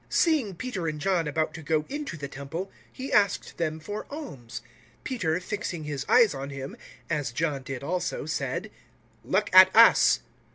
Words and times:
003:003 0.07 0.07
Seeing 0.15 0.55
Peter 0.55 0.87
and 0.87 0.99
John 0.99 1.27
about 1.27 1.53
to 1.53 1.61
go 1.61 1.85
into 1.87 2.17
the 2.17 2.27
Temple, 2.27 2.71
he 2.91 3.13
asked 3.13 3.59
them 3.59 3.79
for 3.79 4.07
alms. 4.09 4.63
003:004 5.01 5.03
Peter 5.03 5.39
fixing 5.39 5.83
his 5.83 6.07
eyes 6.09 6.33
on 6.33 6.49
him, 6.49 6.75
as 7.07 7.31
John 7.31 7.61
did 7.61 7.83
also, 7.83 8.25
said, 8.25 8.71
"Look 9.23 9.51
at 9.53 9.69
us." 9.75 10.21